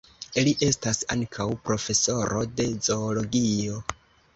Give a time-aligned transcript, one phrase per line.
[0.47, 3.83] Li estas ankaŭ profesoro de zoologio.